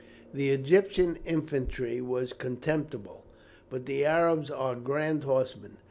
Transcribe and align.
"The 0.33 0.49
Egyptian 0.49 1.19
infantry 1.27 2.01
were 2.01 2.25
contemptible, 2.25 3.23
but 3.69 3.85
the 3.85 4.03
Arabs 4.03 4.49
are 4.49 4.73
grand 4.73 5.25
horsemen. 5.25 5.77